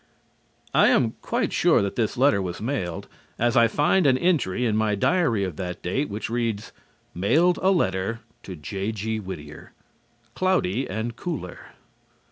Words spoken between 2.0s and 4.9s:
letter was mailed, as I find an entry in